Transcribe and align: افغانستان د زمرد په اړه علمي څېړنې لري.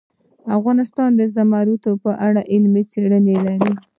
افغانستان 0.57 1.09
د 1.15 1.21
زمرد 1.35 1.83
په 2.03 2.11
اړه 2.27 2.41
علمي 2.51 2.83
څېړنې 2.91 3.35
لري. 3.45 3.71